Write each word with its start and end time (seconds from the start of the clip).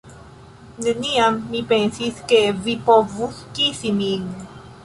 Neniam 0.85 1.37
mi 1.51 1.61
pensis, 1.73 2.23
ke 2.33 2.41
vi 2.65 2.77
povus 2.91 3.47
kisi 3.59 3.97
min. 4.03 4.29